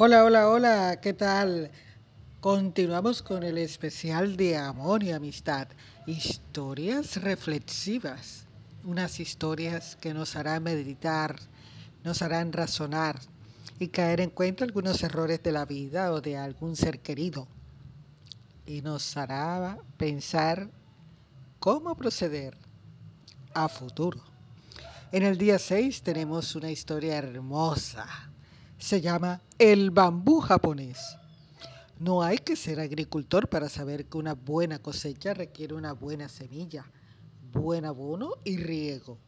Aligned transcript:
Hola, 0.00 0.22
hola, 0.22 0.48
hola, 0.48 1.00
¿qué 1.00 1.12
tal? 1.12 1.72
Continuamos 2.38 3.20
con 3.20 3.42
el 3.42 3.58
especial 3.58 4.36
de 4.36 4.56
amor 4.56 5.02
y 5.02 5.10
amistad. 5.10 5.66
Historias 6.06 7.20
reflexivas. 7.20 8.46
Unas 8.84 9.18
historias 9.18 9.96
que 9.96 10.14
nos 10.14 10.36
harán 10.36 10.62
meditar, 10.62 11.34
nos 12.04 12.22
harán 12.22 12.52
razonar 12.52 13.18
y 13.80 13.88
caer 13.88 14.20
en 14.20 14.30
cuenta 14.30 14.62
algunos 14.62 15.02
errores 15.02 15.42
de 15.42 15.50
la 15.50 15.64
vida 15.64 16.12
o 16.12 16.20
de 16.20 16.36
algún 16.36 16.76
ser 16.76 17.00
querido. 17.00 17.48
Y 18.66 18.82
nos 18.82 19.16
hará 19.16 19.78
pensar 19.96 20.70
cómo 21.58 21.96
proceder 21.96 22.56
a 23.52 23.68
futuro. 23.68 24.22
En 25.10 25.24
el 25.24 25.36
día 25.36 25.58
6 25.58 26.02
tenemos 26.02 26.54
una 26.54 26.70
historia 26.70 27.16
hermosa 27.16 28.28
se 28.78 29.00
llama 29.00 29.42
el 29.58 29.90
bambú 29.90 30.40
japonés. 30.40 30.98
No 31.98 32.22
hay 32.22 32.38
que 32.38 32.54
ser 32.54 32.78
agricultor 32.78 33.48
para 33.48 33.68
saber 33.68 34.06
que 34.06 34.18
una 34.18 34.34
buena 34.34 34.78
cosecha 34.78 35.34
requiere 35.34 35.74
una 35.74 35.92
buena 35.92 36.28
semilla, 36.28 36.86
buen 37.52 37.84
abono 37.84 38.34
y 38.44 38.56
riego. 38.56 39.18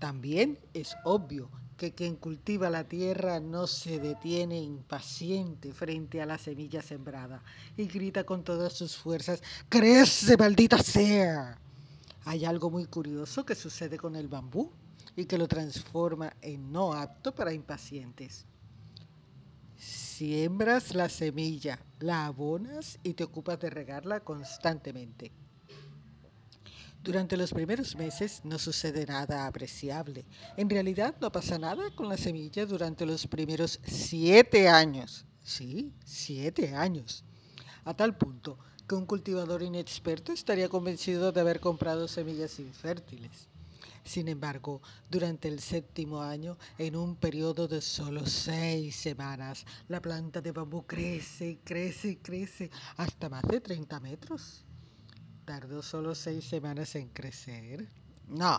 También 0.00 0.58
es 0.74 0.96
obvio 1.04 1.50
que 1.76 1.92
quien 1.92 2.16
cultiva 2.16 2.68
la 2.68 2.84
tierra 2.84 3.38
no 3.38 3.66
se 3.66 4.00
detiene 4.00 4.60
impaciente 4.60 5.72
frente 5.72 6.20
a 6.20 6.26
la 6.26 6.36
semilla 6.36 6.82
sembrada 6.82 7.42
y 7.76 7.86
grita 7.86 8.24
con 8.24 8.42
todas 8.42 8.72
sus 8.72 8.96
fuerzas, 8.96 9.42
¡Crece, 9.68 10.36
maldita 10.36 10.78
sea! 10.78 11.58
Hay 12.24 12.44
algo 12.44 12.70
muy 12.70 12.86
curioso 12.86 13.46
que 13.46 13.54
sucede 13.54 13.96
con 13.96 14.16
el 14.16 14.28
bambú 14.28 14.70
y 15.16 15.24
que 15.24 15.38
lo 15.38 15.48
transforma 15.48 16.34
en 16.42 16.70
no 16.70 16.92
apto 16.92 17.34
para 17.34 17.54
impacientes. 17.54 18.44
Siembras 19.80 20.94
la 20.94 21.08
semilla, 21.08 21.80
la 22.00 22.26
abonas 22.26 22.98
y 23.02 23.14
te 23.14 23.24
ocupas 23.24 23.58
de 23.58 23.70
regarla 23.70 24.20
constantemente. 24.20 25.32
Durante 27.02 27.38
los 27.38 27.54
primeros 27.54 27.96
meses 27.96 28.42
no 28.44 28.58
sucede 28.58 29.06
nada 29.06 29.46
apreciable. 29.46 30.26
En 30.58 30.68
realidad 30.68 31.14
no 31.18 31.32
pasa 31.32 31.58
nada 31.58 31.88
con 31.94 32.10
la 32.10 32.18
semilla 32.18 32.66
durante 32.66 33.06
los 33.06 33.26
primeros 33.26 33.80
siete 33.82 34.68
años. 34.68 35.24
Sí, 35.42 35.94
siete 36.04 36.76
años. 36.76 37.24
A 37.86 37.94
tal 37.94 38.18
punto 38.18 38.58
que 38.86 38.94
un 38.94 39.06
cultivador 39.06 39.62
inexperto 39.62 40.30
estaría 40.32 40.68
convencido 40.68 41.32
de 41.32 41.40
haber 41.40 41.58
comprado 41.58 42.06
semillas 42.06 42.60
infértiles. 42.60 43.48
Sin 44.04 44.28
embargo, 44.28 44.80
durante 45.08 45.48
el 45.48 45.60
séptimo 45.60 46.22
año, 46.22 46.56
en 46.78 46.96
un 46.96 47.16
periodo 47.16 47.68
de 47.68 47.80
solo 47.80 48.26
seis 48.26 48.96
semanas, 48.96 49.64
la 49.88 50.00
planta 50.00 50.40
de 50.40 50.52
bambú 50.52 50.86
crece 50.86 51.50
y 51.50 51.56
crece 51.56 52.08
y 52.08 52.16
crece 52.16 52.70
hasta 52.96 53.28
más 53.28 53.42
de 53.42 53.60
30 53.60 54.00
metros. 54.00 54.64
¿Tardó 55.44 55.82
solo 55.82 56.14
seis 56.14 56.44
semanas 56.44 56.94
en 56.94 57.08
crecer? 57.08 57.88
No, 58.28 58.58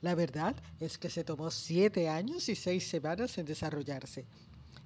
la 0.00 0.14
verdad 0.14 0.56
es 0.80 0.98
que 0.98 1.10
se 1.10 1.22
tomó 1.22 1.50
siete 1.50 2.08
años 2.08 2.48
y 2.48 2.56
seis 2.56 2.88
semanas 2.88 3.38
en 3.38 3.46
desarrollarse. 3.46 4.26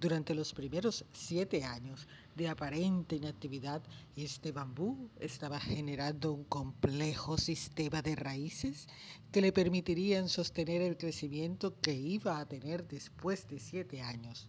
Durante 0.00 0.34
los 0.34 0.54
primeros 0.54 1.04
siete 1.12 1.62
años 1.62 2.08
de 2.34 2.48
aparente 2.48 3.16
inactividad, 3.16 3.82
este 4.16 4.50
bambú 4.50 5.10
estaba 5.20 5.60
generando 5.60 6.32
un 6.32 6.44
complejo 6.44 7.36
sistema 7.36 8.00
de 8.00 8.16
raíces 8.16 8.88
que 9.30 9.42
le 9.42 9.52
permitirían 9.52 10.30
sostener 10.30 10.80
el 10.80 10.96
crecimiento 10.96 11.78
que 11.82 11.92
iba 11.92 12.38
a 12.38 12.46
tener 12.46 12.88
después 12.88 13.46
de 13.46 13.60
siete 13.60 14.00
años. 14.00 14.48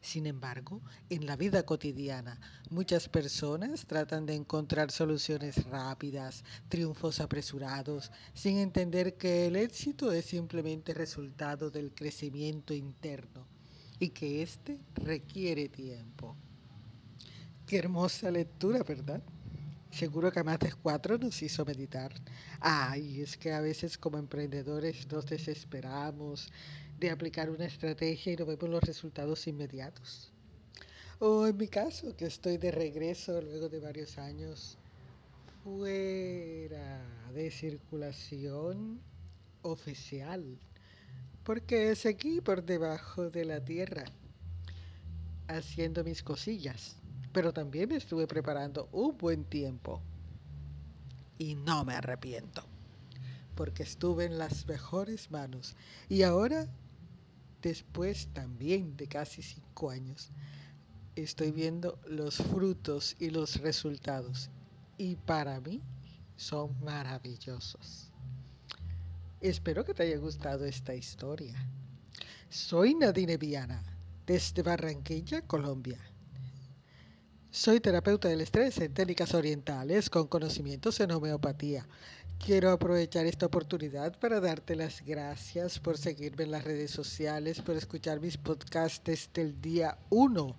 Sin 0.00 0.26
embargo, 0.26 0.80
en 1.10 1.26
la 1.26 1.34
vida 1.34 1.64
cotidiana, 1.64 2.40
muchas 2.70 3.08
personas 3.08 3.84
tratan 3.84 4.26
de 4.26 4.36
encontrar 4.36 4.92
soluciones 4.92 5.64
rápidas, 5.64 6.44
triunfos 6.68 7.18
apresurados, 7.18 8.12
sin 8.32 8.58
entender 8.58 9.16
que 9.16 9.48
el 9.48 9.56
éxito 9.56 10.12
es 10.12 10.26
simplemente 10.26 10.94
resultado 10.94 11.72
del 11.72 11.92
crecimiento 11.92 12.74
interno 12.74 13.57
y 13.98 14.10
que 14.10 14.42
éste 14.42 14.78
requiere 14.94 15.68
tiempo. 15.68 16.36
Qué 17.66 17.78
hermosa 17.78 18.30
lectura, 18.30 18.82
¿verdad? 18.82 19.22
Seguro 19.90 20.30
que 20.30 20.40
a 20.40 20.44
más 20.44 20.58
de 20.58 20.72
cuatro 20.72 21.18
nos 21.18 21.42
hizo 21.42 21.64
meditar. 21.64 22.12
Ay, 22.60 23.20
es 23.20 23.36
que 23.36 23.52
a 23.52 23.60
veces 23.60 23.98
como 23.98 24.18
emprendedores 24.18 25.10
nos 25.10 25.26
desesperamos 25.26 26.50
de 26.98 27.10
aplicar 27.10 27.50
una 27.50 27.66
estrategia 27.66 28.32
y 28.32 28.36
no 28.36 28.46
vemos 28.46 28.68
los 28.68 28.82
resultados 28.82 29.46
inmediatos. 29.46 30.32
O 31.20 31.46
en 31.46 31.56
mi 31.56 31.68
caso, 31.68 32.16
que 32.16 32.26
estoy 32.26 32.58
de 32.58 32.70
regreso 32.70 33.40
luego 33.40 33.68
de 33.68 33.80
varios 33.80 34.18
años 34.18 34.78
fuera 35.64 37.02
de 37.34 37.50
circulación 37.50 39.00
oficial 39.62 40.58
porque 41.48 41.96
seguí 41.96 42.42
por 42.42 42.62
debajo 42.62 43.30
de 43.30 43.46
la 43.46 43.64
tierra 43.64 44.04
haciendo 45.46 46.04
mis 46.04 46.22
cosillas, 46.22 46.96
pero 47.32 47.54
también 47.54 47.88
me 47.88 47.96
estuve 47.96 48.26
preparando 48.26 48.86
un 48.92 49.16
buen 49.16 49.44
tiempo. 49.44 50.02
Y 51.38 51.54
no 51.54 51.86
me 51.86 51.94
arrepiento, 51.94 52.62
porque 53.54 53.82
estuve 53.82 54.26
en 54.26 54.36
las 54.36 54.66
mejores 54.66 55.30
manos. 55.30 55.74
Y 56.10 56.20
ahora, 56.20 56.68
después 57.62 58.28
también 58.34 58.98
de 58.98 59.08
casi 59.08 59.40
cinco 59.40 59.88
años, 59.88 60.30
estoy 61.16 61.50
viendo 61.50 61.98
los 62.06 62.36
frutos 62.36 63.16
y 63.18 63.30
los 63.30 63.58
resultados. 63.62 64.50
Y 64.98 65.16
para 65.16 65.62
mí 65.62 65.80
son 66.36 66.78
maravillosos. 66.84 68.07
Espero 69.40 69.84
que 69.84 69.94
te 69.94 70.02
haya 70.02 70.18
gustado 70.18 70.64
esta 70.64 70.96
historia. 70.96 71.54
Soy 72.48 72.96
Nadine 72.96 73.36
Viana, 73.36 73.84
desde 74.26 74.62
Barranquilla, 74.62 75.42
Colombia. 75.42 76.00
Soy 77.48 77.78
terapeuta 77.78 78.26
del 78.26 78.40
estrés 78.40 78.78
en 78.78 78.92
técnicas 78.92 79.34
orientales 79.34 80.10
con 80.10 80.26
conocimientos 80.26 80.98
en 80.98 81.12
homeopatía. 81.12 81.86
Quiero 82.44 82.72
aprovechar 82.72 83.26
esta 83.26 83.46
oportunidad 83.46 84.18
para 84.18 84.40
darte 84.40 84.74
las 84.74 85.04
gracias 85.04 85.78
por 85.78 85.98
seguirme 85.98 86.42
en 86.42 86.50
las 86.50 86.64
redes 86.64 86.90
sociales, 86.90 87.60
por 87.60 87.76
escuchar 87.76 88.18
mis 88.18 88.38
podcasts 88.38 89.02
desde 89.04 89.42
el 89.42 89.60
día 89.60 89.98
1, 90.10 90.56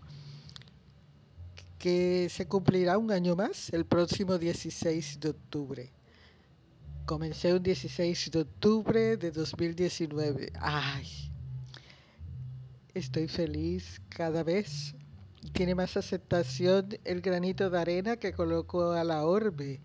que 1.78 2.30
se 2.30 2.48
cumplirá 2.48 2.98
un 2.98 3.12
año 3.12 3.36
más 3.36 3.74
el 3.74 3.86
próximo 3.86 4.38
16 4.38 5.20
de 5.20 5.30
octubre. 5.32 5.99
Comencé 7.10 7.52
un 7.56 7.64
16 7.64 8.30
de 8.30 8.42
octubre 8.42 9.18
de 9.18 9.32
2019. 9.32 10.54
Ay, 10.62 11.08
estoy 12.94 13.28
feliz 13.28 14.00
cada 14.10 14.44
vez. 14.44 14.94
Tiene 15.52 15.74
más 15.74 15.98
aceptación 15.98 17.00
el 17.06 17.22
granito 17.22 17.72
de 17.72 17.80
arena 17.80 18.18
que 18.18 18.32
coloco 18.32 18.92
a 18.92 19.04
la 19.04 19.26
orbe 19.26 19.82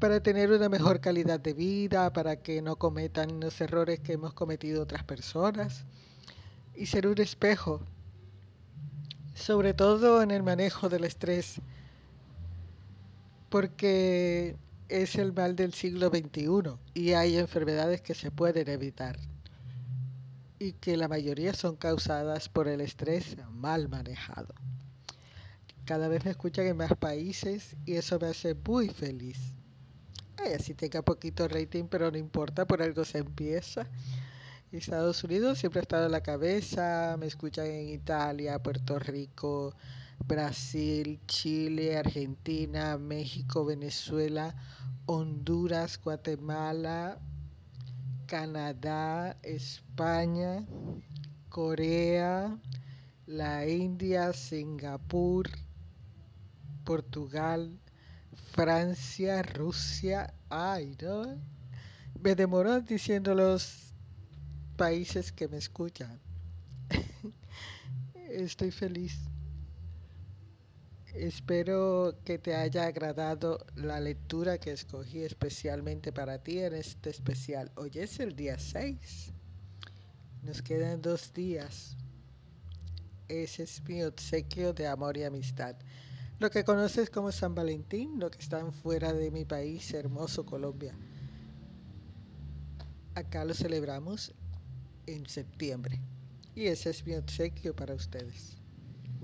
para 0.00 0.20
tener 0.20 0.50
una 0.50 0.68
mejor 0.68 1.00
calidad 1.00 1.38
de 1.38 1.52
vida, 1.52 2.12
para 2.12 2.42
que 2.42 2.60
no 2.60 2.74
cometan 2.74 3.38
los 3.38 3.60
errores 3.60 4.00
que 4.00 4.14
hemos 4.14 4.34
cometido 4.34 4.82
otras 4.82 5.04
personas 5.04 5.84
y 6.74 6.86
ser 6.86 7.06
un 7.06 7.20
espejo, 7.20 7.82
sobre 9.32 9.74
todo 9.74 10.22
en 10.22 10.32
el 10.32 10.42
manejo 10.42 10.88
del 10.88 11.04
estrés, 11.04 11.60
porque 13.48 14.56
es 14.94 15.16
el 15.16 15.32
mal 15.32 15.56
del 15.56 15.74
siglo 15.74 16.08
XXI 16.08 16.78
y 16.94 17.14
hay 17.14 17.36
enfermedades 17.36 18.00
que 18.00 18.14
se 18.14 18.30
pueden 18.30 18.68
evitar 18.68 19.18
y 20.60 20.74
que 20.74 20.96
la 20.96 21.08
mayoría 21.08 21.52
son 21.52 21.74
causadas 21.74 22.48
por 22.48 22.68
el 22.68 22.80
estrés 22.80 23.36
mal 23.50 23.88
manejado. 23.88 24.54
Cada 25.84 26.06
vez 26.06 26.24
me 26.24 26.30
escuchan 26.30 26.66
en 26.66 26.76
más 26.76 26.94
países 26.96 27.74
y 27.84 27.94
eso 27.94 28.20
me 28.20 28.28
hace 28.28 28.54
muy 28.54 28.88
feliz. 28.88 29.38
Ay, 30.36 30.52
así 30.52 30.74
tenga 30.74 31.02
poquito 31.02 31.48
rating, 31.48 31.86
pero 31.90 32.12
no 32.12 32.16
importa, 32.16 32.64
por 32.64 32.80
algo 32.80 33.04
se 33.04 33.18
empieza. 33.18 33.88
Estados 34.70 35.24
Unidos 35.24 35.58
siempre 35.58 35.80
ha 35.80 35.82
estado 35.82 36.06
en 36.06 36.12
la 36.12 36.22
cabeza, 36.22 37.16
me 37.18 37.26
escuchan 37.26 37.66
en 37.66 37.88
Italia, 37.88 38.62
Puerto 38.62 39.00
Rico, 39.00 39.74
Brasil, 40.26 41.20
Chile, 41.26 41.96
Argentina, 41.96 42.96
México, 42.98 43.64
Venezuela, 43.64 44.54
Honduras, 45.06 46.00
Guatemala, 46.02 47.18
Canadá, 48.26 49.36
España, 49.42 50.66
Corea, 51.48 52.58
la 53.26 53.66
India, 53.66 54.32
Singapur, 54.32 55.48
Portugal, 56.84 57.78
Francia, 58.52 59.42
Rusia. 59.42 60.34
Ay, 60.48 60.96
¿no? 61.02 61.38
Me 62.22 62.34
demoró 62.34 62.80
diciendo 62.80 63.34
los 63.34 63.92
países 64.76 65.32
que 65.32 65.48
me 65.48 65.58
escuchan. 65.58 66.20
estoy 68.30 68.70
feliz. 68.70 69.18
Espero 71.14 72.18
que 72.24 72.38
te 72.38 72.56
haya 72.56 72.86
agradado 72.86 73.64
la 73.76 74.00
lectura 74.00 74.58
que 74.58 74.72
escogí 74.72 75.22
especialmente 75.22 76.12
para 76.12 76.42
ti 76.42 76.58
en 76.58 76.74
este 76.74 77.10
especial. 77.10 77.70
Hoy 77.76 77.92
es 77.94 78.18
el 78.18 78.34
día 78.34 78.58
6. 78.58 79.32
Nos 80.42 80.60
quedan 80.60 81.02
dos 81.02 81.32
días. 81.32 81.96
Ese 83.28 83.62
es 83.62 83.80
mi 83.84 84.02
obsequio 84.02 84.72
de 84.72 84.88
amor 84.88 85.16
y 85.16 85.22
amistad. 85.22 85.76
Lo 86.40 86.50
que 86.50 86.64
conoces 86.64 87.10
como 87.10 87.30
San 87.30 87.54
Valentín, 87.54 88.18
lo 88.18 88.28
que 88.28 88.40
están 88.40 88.72
fuera 88.72 89.12
de 89.12 89.30
mi 89.30 89.44
país 89.44 89.94
hermoso 89.94 90.44
Colombia. 90.44 90.96
Acá 93.14 93.44
lo 93.44 93.54
celebramos 93.54 94.34
en 95.06 95.28
septiembre. 95.28 96.00
Y 96.56 96.66
ese 96.66 96.90
es 96.90 97.06
mi 97.06 97.14
obsequio 97.14 97.72
para 97.76 97.94
ustedes 97.94 98.63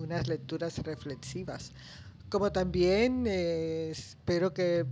unas 0.01 0.29
lecturas 0.29 0.79
reflexivas. 0.79 1.73
Como 2.29 2.53
también 2.53 3.25
eh, 3.27 3.91
espero 3.91 4.53
que 4.53 4.87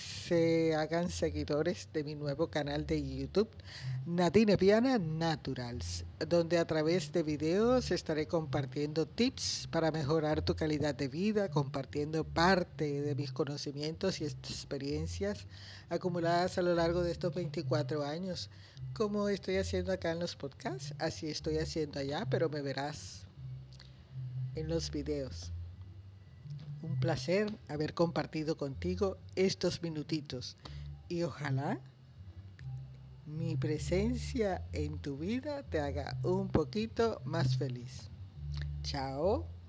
se 0.00 0.74
hagan 0.74 1.10
seguidores 1.10 1.88
de 1.92 2.04
mi 2.04 2.14
nuevo 2.14 2.48
canal 2.48 2.86
de 2.86 3.02
YouTube, 3.02 3.50
Nadine 4.06 4.56
Viana 4.56 4.98
Naturals, 4.98 6.04
donde 6.28 6.58
a 6.58 6.66
través 6.66 7.12
de 7.12 7.22
videos 7.22 7.90
estaré 7.90 8.26
compartiendo 8.26 9.06
tips 9.06 9.68
para 9.70 9.90
mejorar 9.90 10.42
tu 10.42 10.54
calidad 10.54 10.94
de 10.94 11.08
vida, 11.08 11.48
compartiendo 11.48 12.24
parte 12.24 13.02
de 13.02 13.14
mis 13.14 13.32
conocimientos 13.32 14.20
y 14.20 14.24
experiencias 14.24 15.46
acumuladas 15.88 16.58
a 16.58 16.62
lo 16.62 16.74
largo 16.74 17.02
de 17.02 17.10
estos 17.10 17.34
24 17.34 18.04
años, 18.04 18.50
como 18.94 19.28
estoy 19.28 19.56
haciendo 19.56 19.92
acá 19.92 20.12
en 20.12 20.20
los 20.20 20.36
podcasts, 20.36 20.94
así 20.98 21.28
estoy 21.28 21.58
haciendo 21.58 21.98
allá, 21.98 22.26
pero 22.30 22.48
me 22.48 22.62
verás 22.62 23.26
en 24.60 24.68
los 24.68 24.90
videos. 24.90 25.52
Un 26.82 26.98
placer 27.00 27.58
haber 27.68 27.94
compartido 27.94 28.56
contigo 28.56 29.18
estos 29.34 29.82
minutitos 29.82 30.56
y 31.08 31.22
ojalá 31.22 31.80
mi 33.26 33.56
presencia 33.56 34.66
en 34.72 34.98
tu 34.98 35.18
vida 35.18 35.62
te 35.64 35.80
haga 35.80 36.18
un 36.22 36.48
poquito 36.48 37.20
más 37.24 37.56
feliz. 37.56 38.10
Chao. 38.82 39.59